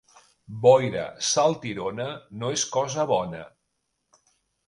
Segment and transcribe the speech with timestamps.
[0.61, 2.07] Boira saltirona
[2.43, 3.43] no és cosa bona.